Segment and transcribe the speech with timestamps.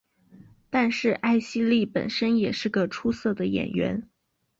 [0.71, 4.09] 但是艾希莉本身也是个出色的演员。